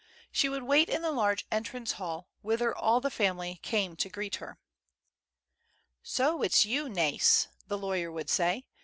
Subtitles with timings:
[0.31, 4.37] She would wait in the large entrance hall, whither all the family came to greet
[4.37, 4.57] her.
[6.01, 8.65] "So it's you, Nais," the lawyer would say.